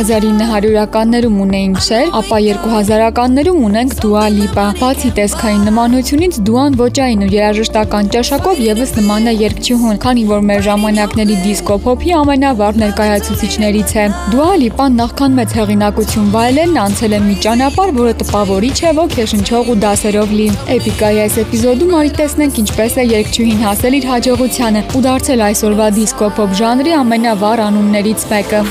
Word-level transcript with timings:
1900-ականներում 0.00 1.36
ունեինք 1.44 1.80
Cher, 1.84 2.06
ապա 2.16 2.38
2000-ականներում 2.40 3.58
ունենք 3.66 3.96
Dua 4.00 4.22
Lipa։ 4.32 4.64
Բացի 4.78 5.10
տեսքային 5.18 5.66
նմանությունից, 5.68 6.38
Dua-ն 6.46 6.78
ոճային 6.80 7.24
ու 7.26 7.28
երաժշտական 7.34 8.08
ճաշակով 8.14 8.62
եւս 8.64 8.94
նման 8.96 9.28
է 9.28 9.34
երգչուհուն, 9.40 9.98
քանի 10.04 10.24
որ 10.30 10.44
մեր 10.50 10.64
ժամանակների 10.66 11.36
դիսկո 11.44 11.76
փոփի 11.84 12.14
ամենավառ 12.20 12.80
ներկայացուցիչներից 12.80 13.92
է։ 14.00 14.06
Dua 14.32 14.48
Lipa-ն 14.62 14.96
նախքան 15.00 15.36
մեծ 15.40 15.56
հեղինակություն 15.60 16.30
վայելելն 16.36 16.80
անցել 16.84 17.16
է 17.18 17.20
մի 17.26 17.36
ճանապարհ, 17.44 17.92
որը 18.00 18.14
տպավորիչ 18.24 18.78
է, 18.80 18.94
ոգեշնչող 19.00 19.72
ու 19.74 19.78
դասերով 19.84 20.32
լի։ 20.40 20.48
Էպիկայի 20.76 21.20
այս 21.26 21.36
էպիզոդում 21.44 21.98
արի 22.00 22.14
տեսնենք 22.20 22.62
ինչպես 22.64 22.96
է 22.96 23.08
երգչուհին 23.10 23.66
հասել 23.68 23.98
իր 24.00 24.08
հաջողությանը 24.14 24.86
ու 24.96 25.04
դարձել 25.10 25.44
այսօրվա 25.50 25.90
դիսկո 26.00 26.32
փոփ 26.40 26.56
ժանրի 26.62 26.96
ամենավառ 27.02 27.66
անուններից 27.68 28.26
մեկը։ 28.32 28.64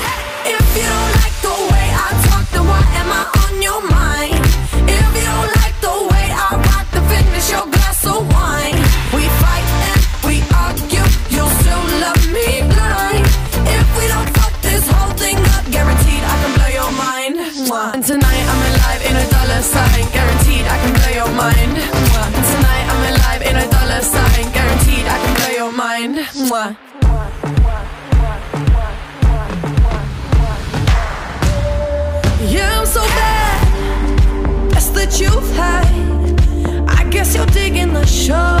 show. 38.30 38.59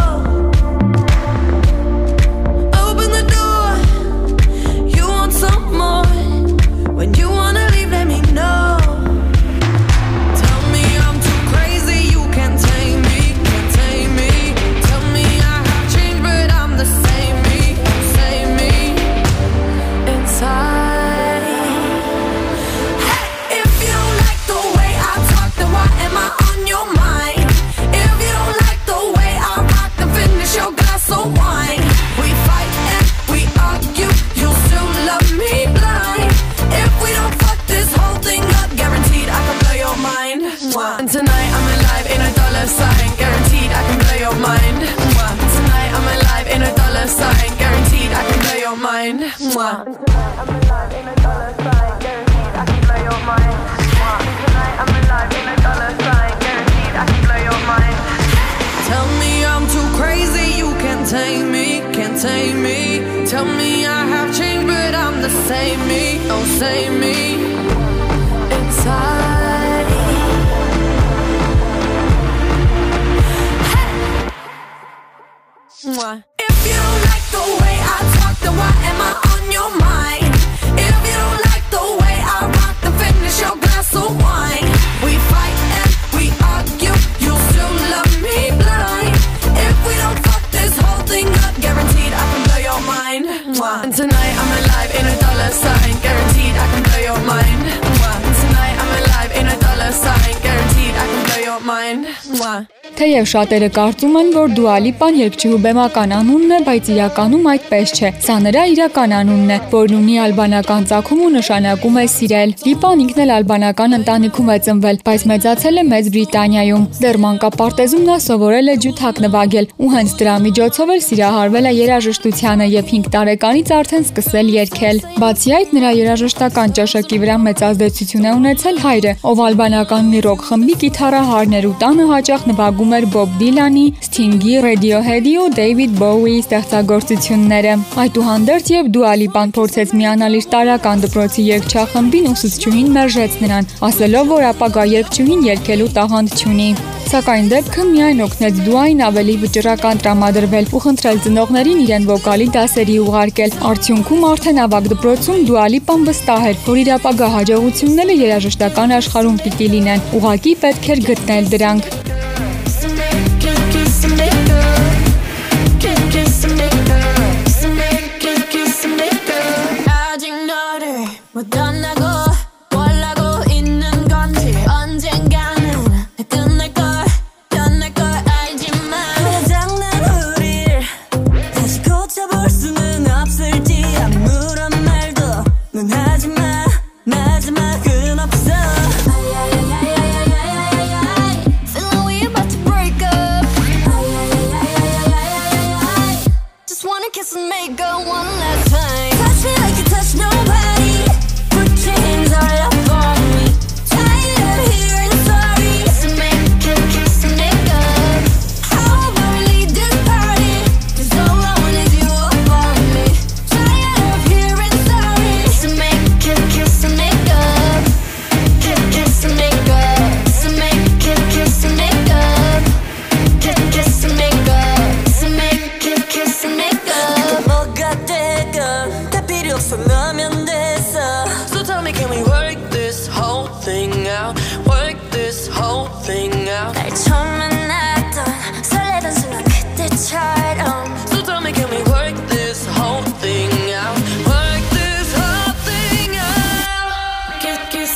Թեև 103.00 103.28
շատերը 103.30 103.68
կարծում 103.72 104.16
են, 104.20 104.26
որ 104.34 104.50
Lipa-ն 104.84 105.14
երգչուհու 105.16 105.58
բեմական 105.64 106.10
անունն 106.12 106.50
է, 106.52 106.56
բայց 106.66 106.88
իրականում 106.92 107.46
այդպես 107.52 107.92
չէ։ 107.96 108.08
Սա 108.26 108.34
նրա 108.44 108.64
իրական 108.74 109.14
անունն 109.16 109.52
է, 109.54 109.56
որն 109.72 109.94
ունի 109.96 110.16
ալբանական 110.24 110.84
ծագում 110.90 111.22
ու 111.24 111.30
նշանակում 111.36 111.96
է 111.96 112.04
սիրել։ 112.14 112.52
Lipa-ն 112.66 113.02
ինքն 113.04 113.22
էլ 113.24 113.32
ալբանական 113.36 113.96
ընտանիքում 114.00 114.50
է 114.52 114.56
ծնվել, 114.66 115.00
բայց 115.08 115.24
մեծացել 115.30 115.80
է 115.80 115.84
Մեծ 115.88 116.10
Բրիտանիայում։ 116.12 116.84
Դեռ 117.00 117.18
մանկապարտեզում 117.24 118.04
նա 118.10 118.16
սովորել 118.20 118.68
է 118.68 118.76
ջութակ 118.84 119.22
նվագել 119.24 119.70
ու 119.80 119.90
հենց 119.96 120.14
դրա 120.20 120.36
միջոցով 120.44 120.92
էլ 120.92 121.02
սիրահարվել 121.08 121.70
է 121.70 121.72
երաժշտությանը 121.80 122.68
եւ 122.76 122.84
5 122.92 123.10
տարեկանից 123.16 123.74
արդեն 123.80 124.06
սկսել 124.10 124.52
երգել։ 124.60 125.02
Բացի 125.24 125.56
այդ, 125.56 125.74
նրա 125.80 125.90
երաժշտական 126.00 126.76
ճաշակի 126.76 127.20
վրա 127.24 127.40
մեծ 127.48 127.64
ազդեցություն 127.70 128.28
է 128.28 128.36
ունեցել 128.40 128.84
հայրը, 128.84 129.16
ով 129.30 129.44
ալբանական 129.48 130.10
մի 130.10 130.20
ռոք 130.26 130.46
խմբի 130.50 130.74
կիթառահարներ 130.84 131.70
ու 131.70 131.76
տանը 131.80 132.08
հաճախ 132.10 132.46
նվագում 132.50 132.89
էր 132.98 133.06
Bob 133.14 133.32
Dylan-ի, 133.40 133.86
Sting-ի, 134.06 134.54
Radiohead-ի 134.66 135.34
ու 135.42 135.48
David 135.56 135.96
Bowie-ի 136.00 136.42
ստեղծագործությունները։ 136.44 137.74
Այդուհանդերձ 138.04 138.70
եւ 138.76 138.92
Dua 138.94 139.12
Lipa-ն 139.22 139.54
փորձեց 139.56 139.96
միանալ 140.00 140.38
իր 140.40 140.46
տարական 140.54 141.04
դպրոցի 141.06 141.48
երգչախմբին 141.50 142.30
ուսուցչուհին 142.34 142.94
մերժեց 143.00 143.36
նրան, 143.44 143.68
ասելով, 143.90 144.32
որ 144.36 144.48
ապագա 144.54 144.86
երգչուհին 145.00 145.46
երգելու 145.50 145.92
տաղանդ 146.00 146.40
չունի։ 146.40 146.70
Սակայն 147.10 147.46
դեպքը 147.50 147.84
միայն 147.90 148.20
օգնեց 148.22 148.58
Դուային 148.66 149.00
ավելի 149.02 149.32
վճռական 149.42 150.00
տրամադրվել 150.02 150.68
ու 150.70 150.82
խնդրել 150.84 151.18
ծնողներին 151.24 151.80
իրեն 151.84 152.06
վոկալի 152.10 152.46
դասերի 152.54 152.98
ուղարկել։ 153.06 153.56
Արդյունքում 153.70 154.28
արդեն 154.30 154.62
ավագ 154.66 154.86
դպրոցում 154.94 155.40
Lipa-ն 155.70 156.06
վստահ 156.10 156.46
էր, 156.50 156.62
որ 156.66 156.78
իր 156.82 156.92
ապագա 156.98 157.32
հաջողությունները 157.34 158.16
երաժշտական 158.20 158.94
աշխարհում 159.00 159.42
պիտի 159.46 159.68
լինեն։ 159.74 160.06
Ուղղակի 160.20 160.54
պետք 160.62 160.88
էր 160.94 161.04
գտնել 161.10 161.52
դրանք։ 161.56 162.09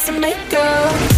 some 0.04 0.20
makeup 0.20 1.13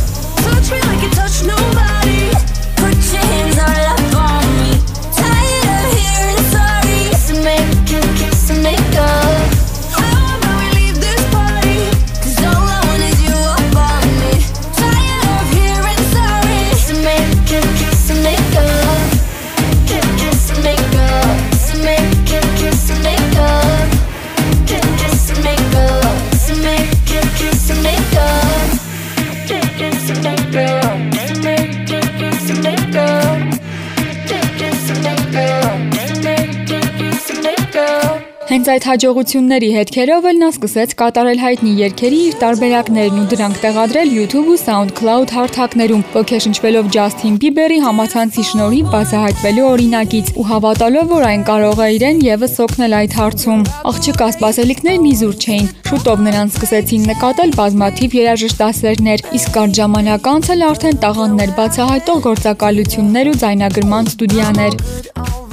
այդ 38.76 38.87
հաջողությունների 38.90 39.69
հետքերով 39.73 40.26
էլ 40.28 40.38
նա 40.43 40.49
սկսեց 40.52 40.90
կատարել 41.00 41.38
հայտնի 41.40 41.70
երգերի 41.81 42.17
իր 42.26 42.34
տարբերակներն 42.43 43.20
ու 43.23 43.26
դրանք 43.31 43.61
տեղադրել 43.62 44.11
YouTube 44.12 44.50
ու 44.52 44.56
SoundCloud 44.61 45.32
հարթակներում, 45.37 46.02
ոգեշնչվելով 46.17 46.90
Justin 46.96 47.38
Bieber-ի 47.40 47.78
համացանցի 47.87 48.44
շնորհիվ 48.50 48.90
բացահայտվելու 48.93 49.64
օրինակից 49.70 50.32
ու 50.37 50.46
հավատալով, 50.50 51.08
որ 51.14 51.25
այն 51.31 51.46
կարող 51.49 51.81
է 51.87 51.88
իրեն 51.96 52.20
եւս 52.26 52.58
օգնել 52.67 52.96
այդ 53.00 53.17
հարցում։ 53.17 53.64
Աղջիկա 53.93 54.28
սպասելիքներն 54.37 55.08
իզուր 55.14 55.40
չէին։ 55.46 55.73
Շուտով 55.87 56.23
նրան 56.26 56.52
սկսեցին 56.52 57.08
նկատել 57.14 57.56
բազմաթիվ 57.62 58.19
երաժշտասերներ, 58.20 59.26
իսկ 59.40 59.56
կարճ 59.56 59.81
ժամանակ 59.81 60.31
անց 60.37 60.52
էլ 60.56 60.69
արդեն 60.69 61.02
տաղանդներ 61.06 61.56
բացահայտող 61.62 62.23
գործակալություններ 62.28 63.32
ու 63.32 63.40
ձայնագրման 63.46 64.12
ստուդիաներ։ 64.12 65.45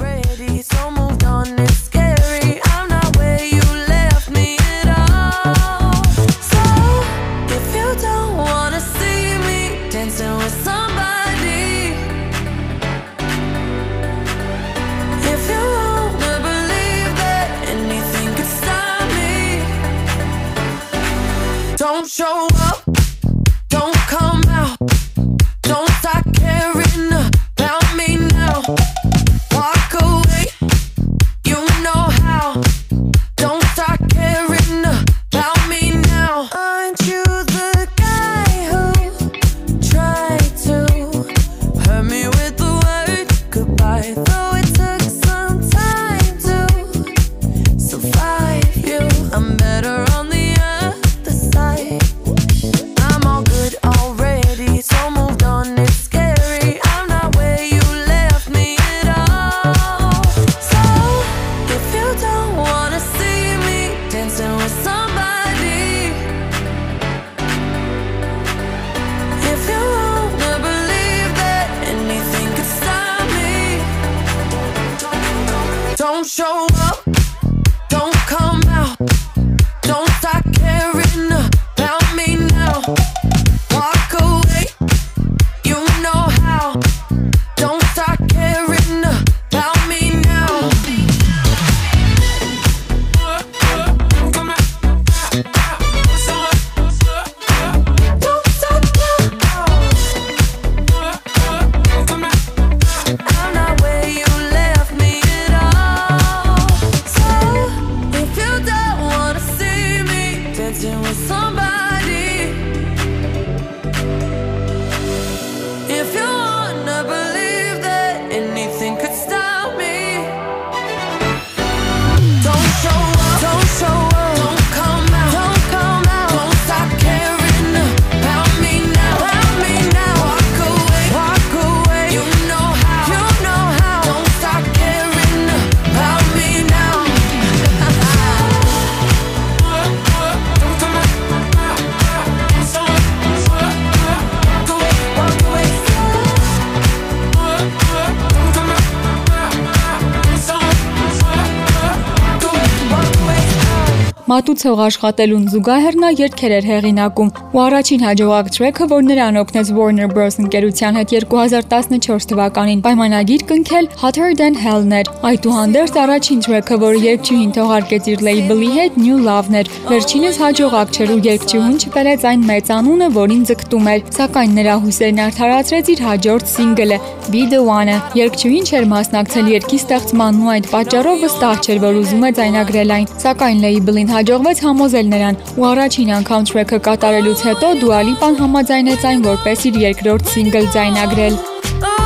Մատուցող 154.24 154.78
աշխատելուն 154.80 155.42
զուգահեռ 155.52 155.96
նա 156.00 156.10
երգեր 156.16 156.52
էր 156.58 156.66
հեղինակում 156.70 157.30
ու 157.44 157.60
առաջին 157.60 158.04
հաջողակ 158.06 158.46
թրեքը, 158.54 158.84
որ 158.88 159.02
նրան 159.04 159.38
օգնեց 159.40 159.72
Warner 159.76 160.06
Bros. 160.08 160.38
ընկերության 160.40 160.96
հետ 160.98 161.10
2014 161.12 162.28
թվականին 162.30 162.80
պայմանագիր 162.86 163.44
կնքել 163.50 163.88
Hotter 164.00 164.30
Than 164.40 164.56
Hell-ն 164.64 164.94
էր։ 164.98 165.10
Այդուհանդերձ 165.28 165.98
առաջին 166.04 166.40
թրեքը, 166.46 166.78
որը 166.84 167.02
երգչուհին 167.04 167.52
թողարկեց 167.58 168.08
իր 168.14 168.24
լեյբլի 168.28 168.70
հետ 168.78 168.96
New 169.04 169.18
Love-ն 169.28 169.58
էր։ 169.60 169.70
Վերջինս 169.92 170.40
հաջողակ 170.44 170.96
չէր 170.96 171.12
ու 171.12 171.20
երգչուհին 171.28 171.76
չբերեց 171.84 172.26
այն 172.32 172.48
մեծ 172.48 172.72
անունը, 172.80 173.10
որին 173.20 173.44
ձգտում 173.52 173.92
էր, 173.92 174.08
սակայն 174.24 174.56
նրա 174.64 174.78
հույսերն 174.88 175.22
արդարացրեց 175.28 175.92
իր 175.92 176.04
հաջորդ 176.08 176.50
սինգլը 176.54 176.98
Be 177.32 177.44
the 177.48 177.60
One-ը։ 177.64 177.96
Երգչուհին 178.20 178.66
չէր 178.68 178.84
մասնակցել 178.90 179.46
երգի 179.54 179.78
ստեղծմանն 179.80 180.42
ու 180.44 180.50
այդ 180.54 180.66
պատճառով 180.74 181.22
վստահ 181.24 181.62
չէր, 181.64 181.78
որ 181.84 182.00
ուզում 182.04 182.26
է 182.28 182.30
ձայնագրել 182.38 182.92
այն, 182.94 183.06
սակայն 183.24 183.62
լեյբլին 183.64 184.12
հաջողվեց 184.14 184.58
համոզել 184.64 185.08
նրան 185.10 185.38
ու 185.58 185.66
առաջին 185.70 186.12
անգամ 186.18 186.46
track-ը 186.50 186.78
կատարելուց 186.86 187.44
հետո 187.48 187.72
Dua 187.82 188.00
Lipa-ն 188.06 188.40
համաձայնեց 188.44 189.10
այն 189.10 189.26
որպես 189.26 189.68
իր 189.72 189.82
երկրորդ 189.88 190.32
single 190.36 190.66
ձայնագրել։ 190.78 191.42
Oh 191.84 192.03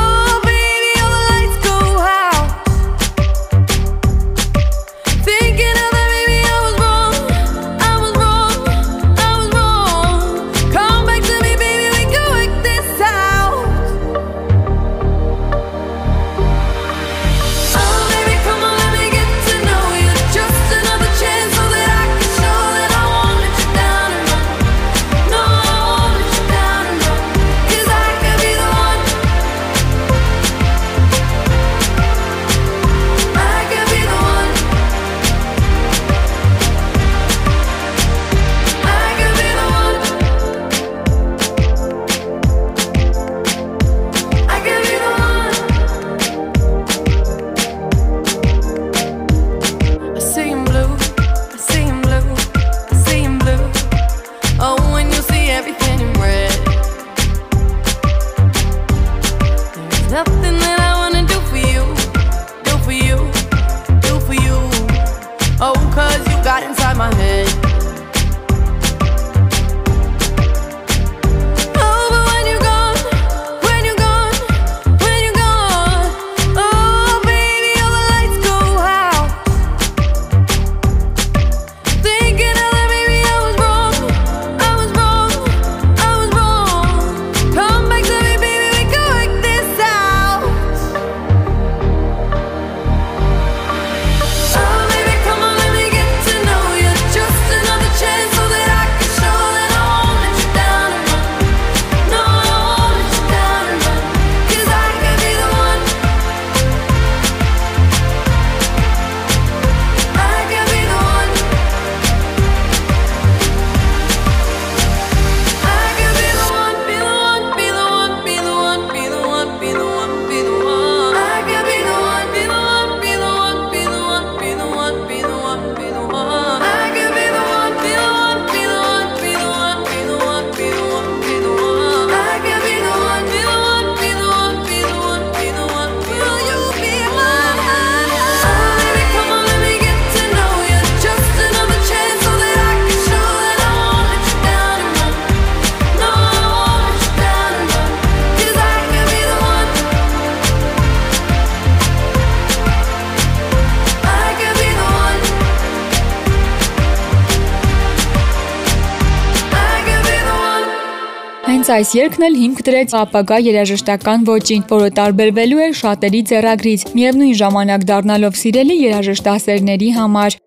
այս 161.79 161.91
երգն 161.95 162.25
էլ 162.27 162.37
հիմք 162.39 162.61
դրեց 162.67 162.95
ապագա 162.99 163.37
երաժշտական 163.45 164.25
ոճին, 164.27 164.65
որը 164.73 164.89
տարբերվելու 164.99 165.61
էր 165.69 165.77
շատերի 165.79 166.23
ձեռագրից, 166.31 166.87
միևնույն 166.99 167.39
ժամանակ 167.39 167.87
դառնալով 167.93 168.39
սիրելի 168.43 168.77
երաժշտասերների 168.83 169.91
համար։ 169.99 170.39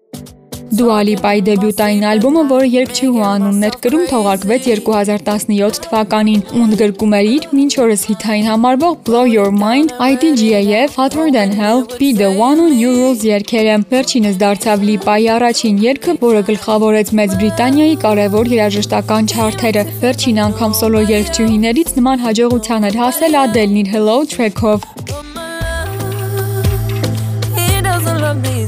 Dua 0.71 1.01
Lipa-ի 1.03 1.41
դեբյուտային 1.43 2.03
ալբոմը, 2.07 2.41
որը 2.47 2.67
երգչուհու 2.71 3.23
անունն 3.27 3.65
էր 3.67 3.73
կրում, 3.83 4.03
թողարկվեց 4.07 4.67
2017 4.71 5.79
թվականին 5.83 6.43
ու 6.47 6.61
ընդգրկում 6.65 7.15
էր 7.17 7.27
իր 7.31 7.47
մինչ 7.57 7.73
օրս 7.83 8.05
հիթային 8.07 8.47
համարվող 8.47 8.95
Blow 9.09 9.23
Your 9.27 9.51
Mind, 9.51 9.91
IDGAF, 9.99 10.95
Hotter 10.95 11.27
Than 11.35 11.51
Hell, 11.59 11.83
Be 11.99 12.13
The 12.15 12.29
One 12.39 12.63
ու 12.63 12.69
New 12.71 12.93
Rules 12.95 13.25
երգերը։ 13.27 13.75
Վերջինս 13.91 14.39
դարձավ 14.45 14.85
Lipa-ի 14.87 15.27
առաջին 15.35 15.81
երգը, 15.91 16.15
որը 16.23 16.41
գլխավորեց 16.51 17.13
Մեծ 17.19 17.35
Բրիտանիայի 17.41 17.95
կարևոր 18.05 18.53
երաժշտական 18.55 19.31
չարթերը։ 19.35 19.83
Վերջին 20.05 20.41
անգամ 20.47 20.77
սոլո 20.79 21.01
երգչուհիներից 21.11 21.95
նման 21.99 22.23
հաջողության 22.31 22.87
էր 22.91 23.01
հասել 23.03 23.39
Adele-ն 23.43 23.81
իր 23.83 23.91
Hello 23.97 24.17
track-ով։ 24.23 24.87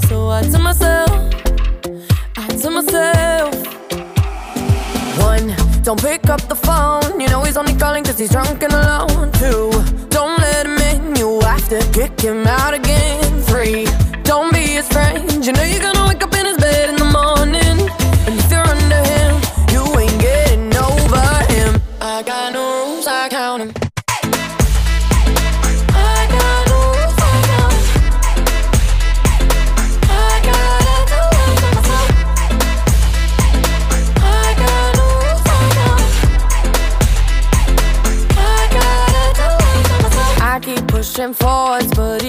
so 0.10 0.27
I 0.27 0.41
tell 0.43 0.62
myself, 0.62 1.32
Myself. 2.85 3.53
One, 5.19 5.55
don't 5.83 6.01
pick 6.01 6.29
up 6.29 6.41
the 6.47 6.55
phone. 6.55 7.19
You 7.19 7.27
know 7.29 7.43
he's 7.43 7.57
only 7.57 7.75
calling 7.75 8.03
cause 8.03 8.17
he's 8.17 8.31
drunk 8.31 8.63
and 8.63 8.73
alone. 8.73 9.31
Two, 9.33 9.71
don't 10.09 10.37
let 10.39 10.65
him 10.65 10.77
in. 10.77 11.15
You 11.15 11.39
have 11.41 11.67
to 11.69 11.79
kick 11.91 12.19
him 12.19 12.45
out 12.45 12.73
again. 12.73 13.41
Three, 13.43 13.85
don't 14.23 14.51
be 14.51 14.59
his 14.59 14.87
friend. 14.89 15.45
You 15.45 15.53
know 15.53 15.63
you're 15.63 15.81
gonna 15.81 16.07
wake 16.07 16.23
up 16.23 16.33
in 16.33 16.45
his 16.45 16.57
bed 16.57 16.89
in 16.89 16.95
the 16.95 17.05
morning. 17.05 17.77
And 18.27 18.39
if 18.39 18.51
you're 18.51 18.67
under 18.67 19.03
him, 19.13 19.41
you 19.71 19.99
ain't 19.99 20.19
getting 20.19 20.75
over 20.75 21.53
him. 21.53 21.81
I 22.01 22.23
got 22.23 22.52
pushing 41.13 41.34
forwards, 41.34 41.91
but 41.93 42.24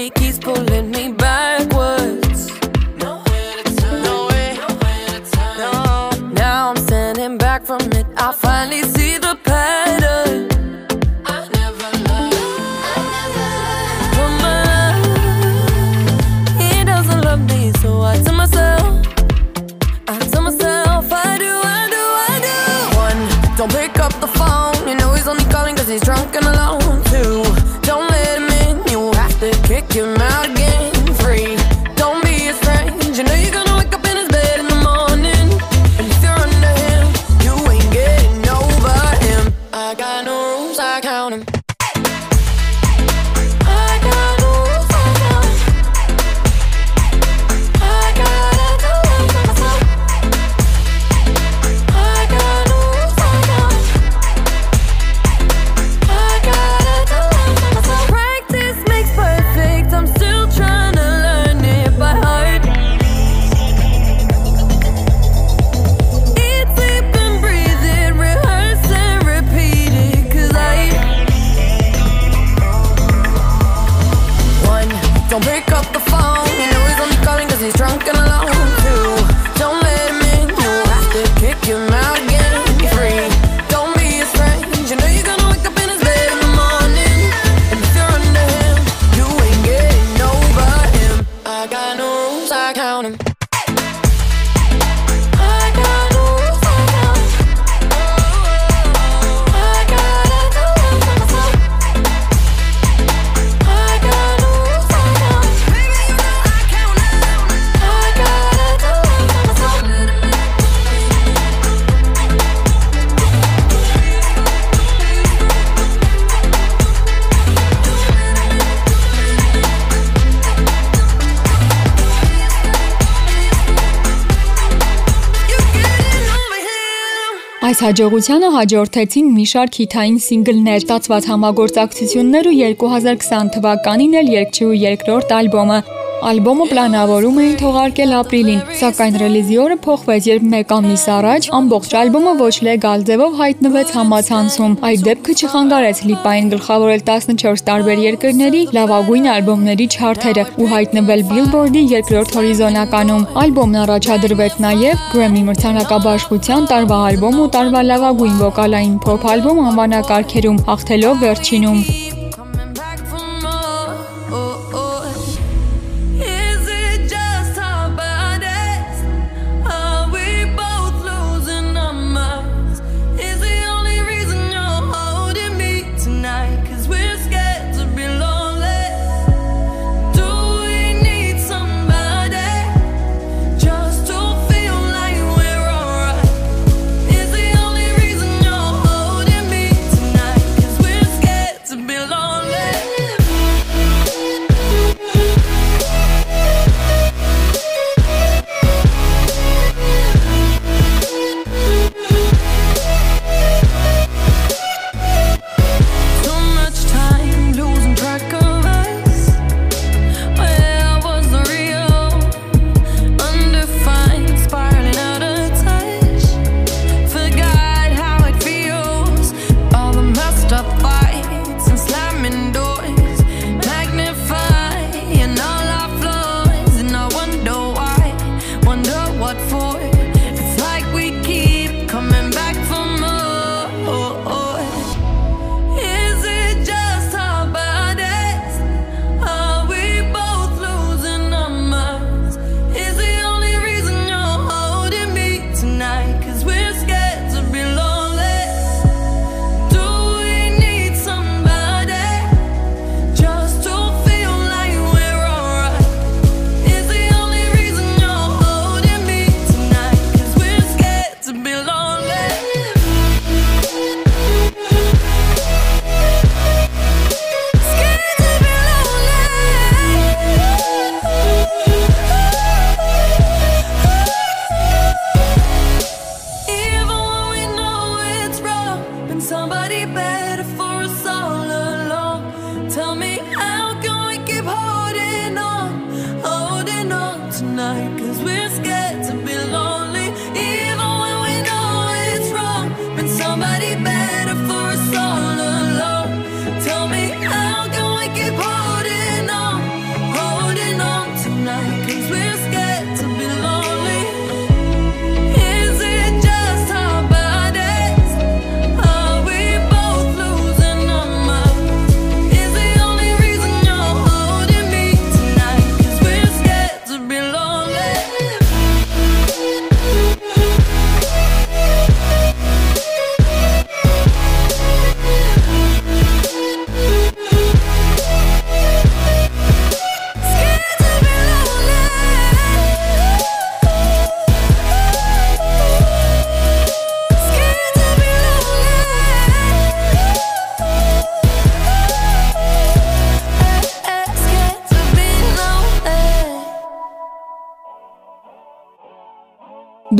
Այս 127.75 127.81
հաջողությանը 127.83 128.49
հաջորդեցին 128.53 129.31
մի 129.35 129.45
շարք 129.51 129.79
հիթային 129.81 130.19
սինգլներ, 130.25 130.77
ստացված 130.85 131.27
համագործակցություններ 131.31 132.47
ու 132.51 132.55
2020 132.61 133.51
թվականին 133.57 134.15
էլ 134.21 134.31
երգչուհու 134.37 134.79
երկրորդ 134.85 135.33
ալբոմը։ 135.41 135.79
Ալբոմը 136.25 136.65
պլանավորում 136.71 137.35
էին 137.41 137.57
թողարկել 137.59 138.13
ապրիլին, 138.19 138.61
սակայն 138.79 139.17
ռելիզի 139.21 139.57
օրը 139.61 139.75
փոխվեց, 139.83 140.27
երբ 140.29 140.45
մեկ 140.53 140.71
ամիս 140.75 141.03
առաջ 141.15 141.47
ամբողջ 141.57 141.91
ալբոմը 141.99 142.33
ոչ 142.39 142.55
լեգալ 142.65 143.03
ձևով 143.09 143.35
հայտնվեց 143.41 143.91
համացանցում։ 143.97 144.73
Այդ 144.89 145.03
դեպքը 145.05 145.35
չխանգարեց 145.35 146.01
Լիպային 146.09 146.49
գլխավորել 146.55 147.03
14 147.11 147.63
տարբեր 147.69 148.01
երկրների 148.05 148.63
լավագույն 148.79 149.29
ալբոմների 149.35 149.87
չարթերը 149.93 150.47
ու 150.65 150.71
հայտնվել 150.73 151.23
Billboard-ի 151.29 151.85
երկրորդ 151.93 152.35
հորիզոնականում։ 152.39 153.29
Ալբոմն 153.45 153.79
առաջադրվեց 153.85 154.57
նաև 154.65 155.05
Grammy 155.13 155.45
մրցանակաբաշխության 155.51 156.67
տարվա 156.73 156.99
ալբոմ 157.11 157.39
ու 157.45 157.47
տարվա 157.59 157.85
լավագույն 157.93 158.35
վոկալային 158.41 158.99
փոփ 159.05 159.31
ալբոմ 159.35 159.63
անվանակարգերում, 159.69 160.61
հաղթելով 160.73 161.25
վերջինում։ 161.27 162.04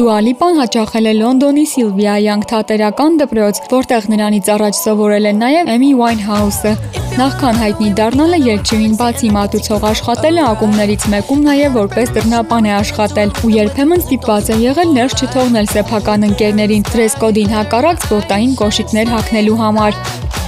Դուալիպան 0.06 0.58
հաճախել 0.62 1.08
է 1.10 1.12
Լոնդոնի 1.18 1.62
Սիլվիա 1.66 2.16
Յանգ 2.22 2.44
թատերական 2.52 3.16
դպրոց, 3.22 3.60
որտեղ 3.72 4.04
նրանից 4.12 4.50
առաջ 4.56 4.76
սովորել 4.78 5.26
է 5.26 5.32
նաև 5.38 5.72
Էմի 5.76 5.90
Ուայնհաուսը։ 5.98 6.74
Նախքան 7.16 7.58
հայտնի 7.64 7.90
դառնալը 8.00 8.40
երգչուհին 8.46 8.94
բացի 9.00 9.32
մատուցող 9.40 9.88
աշխատել 9.90 10.38
է 10.38 10.46
ակումբներից 10.52 11.08
մեկում 11.16 11.42
նաև 11.50 11.80
որպես 11.82 12.14
դռնապան 12.20 12.70
է 12.70 12.76
աշխատել 12.84 13.34
ու 13.42 13.54
երբեմն 13.56 14.06
ստիպված 14.06 14.54
է 14.54 14.60
եղել 14.68 14.96
ներս 15.00 15.18
չթողնել 15.26 15.72
սեփական 15.74 16.30
ընկերներին 16.30 16.88
դրես 16.94 17.20
կոդին 17.26 17.58
հակառակ 17.58 18.06
սպորտային 18.06 18.56
կոշիկներ 18.62 19.14
հագնելու 19.16 19.60
համար։ 19.66 20.02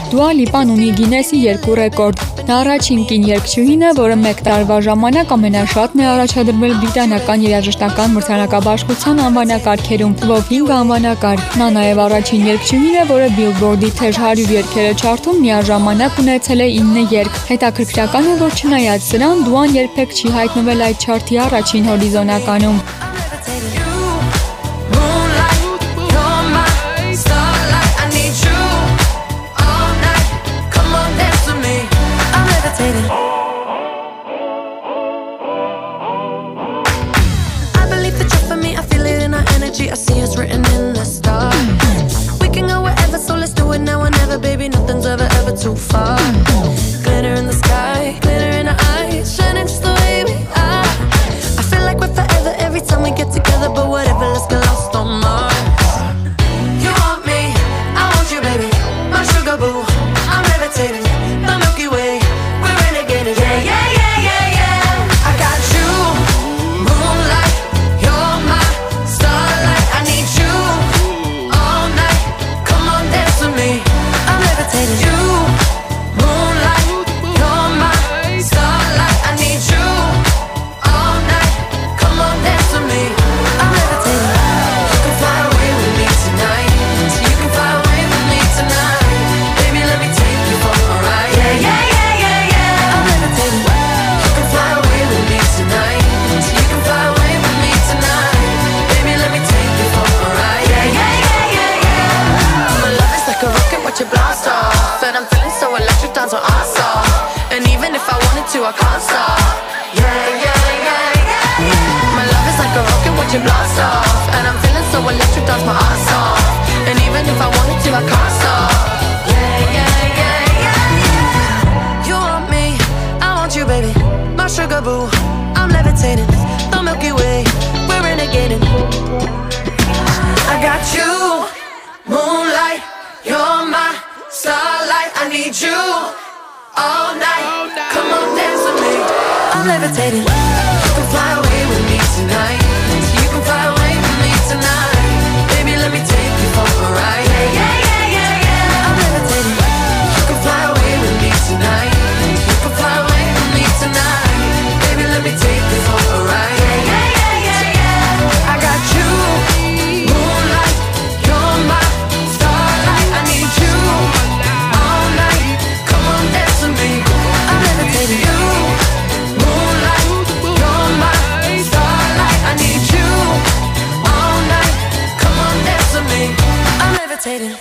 Դուալիպան 0.07 0.69
ունի 0.71 0.85
Գինեսի 1.01 1.37
երկու 1.43 1.73
ռեկորդ։ 1.81 2.21
Նա 2.47 2.57
առաջին 2.63 2.99
կին 3.09 3.23
երգչուհին 3.27 3.81
է, 3.83 3.89
որը 3.97 4.15
1 4.29 4.37
տարվա 4.45 4.75
ժամանակ 4.85 5.31
ամենաշատն 5.35 6.03
է 6.03 6.05
առաջադրվել 6.13 6.75
բրիտանական 6.77 7.43
երաժշտական 7.43 8.13
մրցանակաբաշխության 8.15 9.19
անվան 9.25 9.46
անվանակարգերում, 9.47 10.13
ով 10.27 10.49
5 10.51 10.71
անվանակարգ։ 10.75 11.53
Նա 11.59 11.67
նաև 11.75 12.01
առաջին 12.05 12.43
երգչուհին 12.49 12.97
է, 12.99 13.05
որը 13.11 13.29
Billboard-ի 13.37 13.91
թեժ 13.99 14.19
100 14.23 14.51
երգերը 14.57 14.91
չարթում 14.99 15.41
միաժամանակ 15.45 16.21
ունեցել 16.25 16.65
է 16.67 16.69
9 16.83 17.07
երգ։ 17.15 17.41
Հետաքրքրական 17.53 18.27
է, 18.27 18.37
որ 18.43 18.59
չնայած 18.59 19.09
սրան, 19.11 19.43
Duan 19.47 19.75
երբեք 19.79 20.15
չի 20.19 20.37
հայտնվել 20.37 20.87
այդ 20.91 21.07
չարթի 21.07 21.43
առաջին 21.47 21.93
հորիզոնականում։ 21.93 23.06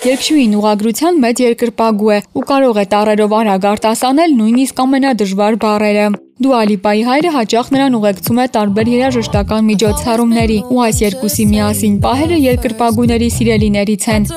Երգչուհին 0.07 0.53
ուղագրության 0.55 1.17
մեծ 1.19 1.39
երկրպագու 1.43 2.11
է 2.15 2.17
ու 2.39 2.43
կարող 2.47 2.77
է 2.79 2.83
տառերով 2.93 3.33
արագ 3.37 3.65
արտասանել 3.71 4.35
նույնիսկ 4.39 4.77
ամենադժվար 4.83 5.57
բառերը։ 5.63 6.05
Դուալիպայի 6.45 7.01
հայրը 7.09 7.33
հաճախ 7.35 7.71
նրան 7.75 7.97
ուղեկցում 7.99 8.39
է 8.43 8.45
տարբեր 8.55 8.91
երաժշտական 8.93 9.67
միջոցառումների, 9.71 10.59
ու 10.71 10.83
այս 10.85 11.01
երկուսի 11.03 11.47
միասին 11.51 11.97
պահերը 12.07 12.37
երկրպագուների 12.45 13.29
սիրելիներից 13.35 14.07
են։ 14.15 14.31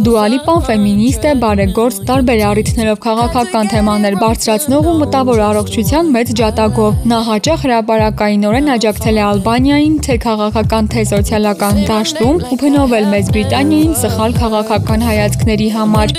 Դուալիպան 0.00 0.62
ֆեմինիստ 0.66 1.24
է, 1.28 1.32
բարեգործ, 1.42 1.96
տարբեր 2.08 2.40
առիթներով 2.48 2.98
քաղաքական 3.04 3.70
թեմաներ 3.72 4.16
բարձրացնող 4.22 4.88
ու 4.88 4.94
մտավոր 5.02 5.42
առողջության 5.48 6.12
մեծ 6.16 6.32
ջատագով։ 6.40 7.04
Նա 7.12 7.18
հաճախ 7.28 7.66
հրապարակայինորեն 7.66 8.72
աջակցել 8.76 9.20
է 9.20 9.24
Ալբանիային 9.28 9.96
թե 10.08 10.16
քաղաքական, 10.24 10.90
թե 10.96 11.04
սոցիալական 11.12 11.82
դաշտում 11.92 12.36
ու 12.48 12.60
փնովել 12.64 13.10
Մեծ 13.12 13.32
Բրիտանիային 13.36 13.96
սխալ 14.02 14.38
քաղաքական 14.40 15.08
հայացքների 15.12 15.68
համար։ 15.76 16.16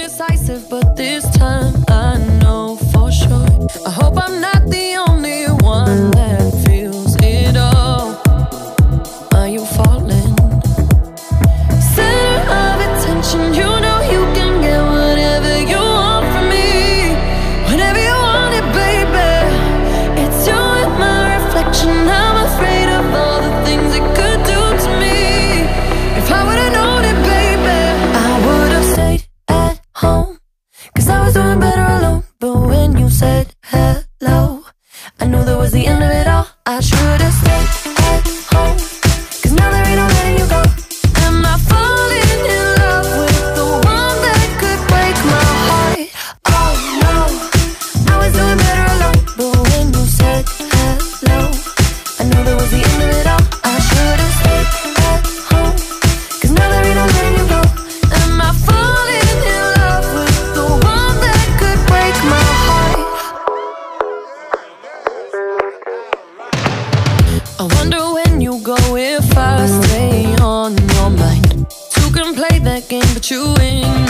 but 73.00 73.32
you 73.32 73.56
ain't. 73.60 74.03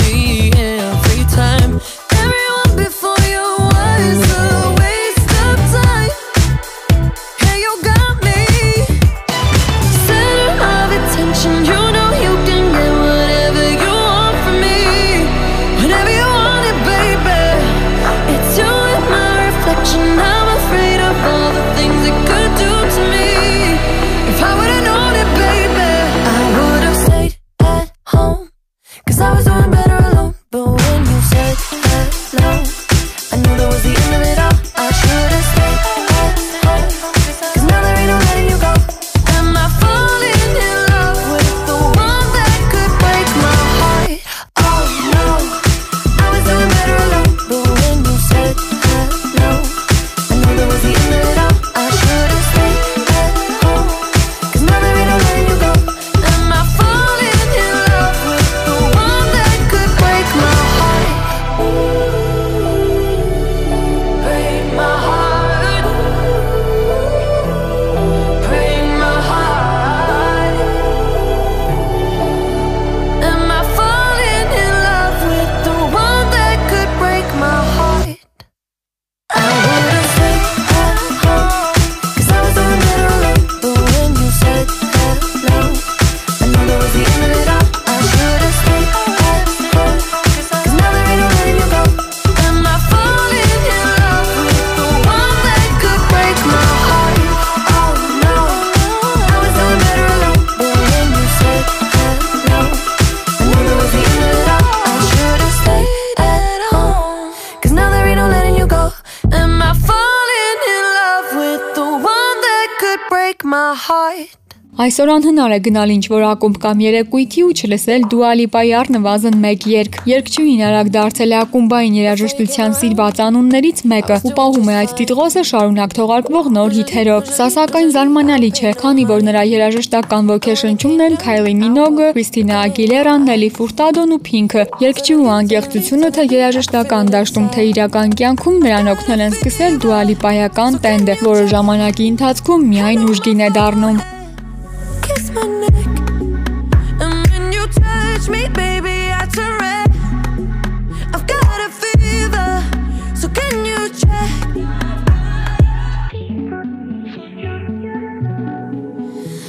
my 113.54 113.76
heart. 113.76 114.43
Այսօր 114.74 115.10
անհնար 115.14 115.52
է 115.54 115.58
գնալ 115.68 115.92
ինչ-որ 115.94 116.24
ակումբ 116.26 116.56
կամ 116.64 116.80
երեկույթի 116.82 117.42
ու 117.46 117.52
չլսել 117.54 118.06
Dua 118.10 118.30
Lipa-ի 118.40 118.72
առնվազն 118.74 119.36
մեկ 119.44 119.66
երգ։ 119.70 119.98
Երգչուհին 120.10 120.64
արագ 120.66 120.88
դարձել 120.96 121.34
է 121.34 121.38
ակումբային 121.40 121.98
երաժշտության 122.00 122.74
սիրված 122.80 123.22
անուններից 123.28 123.84
մեկը 123.92 124.18
ու 124.26 124.32
պահում 124.40 124.72
է 124.74 124.78
այդ 124.80 124.96
տիտղոսը 124.98 125.44
շարունակ 125.50 125.94
թողարկվող 126.00 126.50
նոր 126.58 126.74
հիթերով։ 126.78 127.30
Սա 127.38 127.48
սակայն 127.54 127.94
զարմանալի 127.94 128.50
չէ, 128.58 128.72
քանի 128.82 129.06
որ 129.14 129.22
նրա 129.30 129.44
երաժշտական 129.54 130.34
ոգեշնչումն 130.34 131.06
են 131.06 131.20
Kylie 131.22 131.54
Minogue, 131.62 132.10
Christina 132.18 132.66
Aguilera, 132.66 133.14
Nelly 133.22 133.52
Furtado-ն 133.54 134.18
ու 134.18 134.22
Pink-ը։ 134.26 134.66
Երգչուհու 134.82 135.30
անկեղծությունը 135.38 136.12
թե 136.18 136.28
երաժշտական 136.34 137.14
դաշտում, 137.14 137.48
թե 137.54 137.68
իրական 137.76 138.18
կյանքում 138.18 138.60
նրան 138.66 138.92
օգնել 138.98 139.24
են 139.28 139.38
սկսել 139.38 139.80
Dua 139.86 140.02
Lipa-յական 140.10 140.82
տենդը, 140.88 141.20
որը 141.30 141.48
ժամանակի 141.54 142.12
ընթացքում 142.16 142.68
միայն 142.74 143.08
ուժգին 143.14 143.48
է 143.52 143.54
դառնում։ 143.62 144.04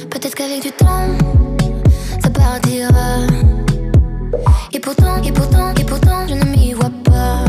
Peut-être 0.09 0.35
qu'avec 0.35 0.61
du 0.61 0.71
temps, 0.71 0.85
ça 2.21 2.29
partira. 2.29 3.19
Et 4.73 4.79
pourtant, 4.79 5.21
et 5.23 5.31
pourtant, 5.31 5.73
et 5.79 5.83
pourtant, 5.83 6.27
je 6.27 6.33
ne 6.33 6.45
m'y 6.45 6.73
vois 6.73 6.91
pas. 7.03 7.45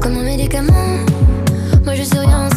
Comme 0.00 0.16
un 0.16 0.22
médicament, 0.22 0.98
moi 1.84 1.94
je 1.94 2.02
suis 2.02 2.18
rien. 2.18 2.47